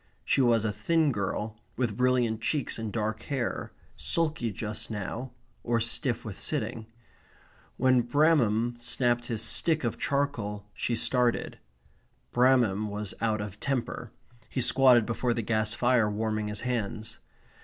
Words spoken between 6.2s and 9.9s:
with sitting. When Bramham snapped his stick